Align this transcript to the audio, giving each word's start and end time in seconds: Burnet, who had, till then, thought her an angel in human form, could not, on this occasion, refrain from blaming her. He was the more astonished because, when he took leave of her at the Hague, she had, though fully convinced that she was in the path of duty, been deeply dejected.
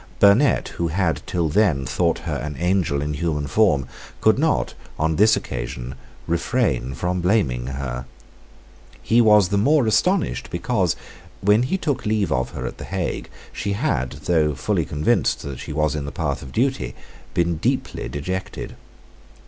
Burnet, 0.19 0.69
who 0.77 0.87
had, 0.87 1.21
till 1.27 1.47
then, 1.47 1.85
thought 1.85 2.17
her 2.25 2.37
an 2.37 2.55
angel 2.57 3.03
in 3.03 3.13
human 3.13 3.45
form, 3.45 3.85
could 4.19 4.39
not, 4.39 4.73
on 4.97 5.15
this 5.17 5.35
occasion, 5.35 5.93
refrain 6.25 6.95
from 6.95 7.21
blaming 7.21 7.67
her. 7.67 8.07
He 9.03 9.21
was 9.21 9.49
the 9.49 9.59
more 9.59 9.85
astonished 9.85 10.49
because, 10.49 10.95
when 11.41 11.61
he 11.61 11.77
took 11.77 12.03
leave 12.03 12.31
of 12.31 12.49
her 12.49 12.65
at 12.65 12.79
the 12.79 12.85
Hague, 12.85 13.29
she 13.53 13.73
had, 13.73 14.13
though 14.25 14.55
fully 14.55 14.85
convinced 14.85 15.43
that 15.43 15.59
she 15.59 15.71
was 15.71 15.93
in 15.93 16.05
the 16.05 16.11
path 16.11 16.41
of 16.41 16.51
duty, 16.51 16.95
been 17.35 17.57
deeply 17.57 18.09
dejected. 18.09 18.75